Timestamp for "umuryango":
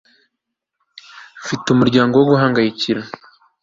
1.69-2.13